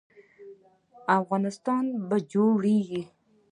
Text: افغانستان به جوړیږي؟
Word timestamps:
افغانستان 1.19 1.83
به 2.09 2.17
جوړیږي؟ 2.31 3.01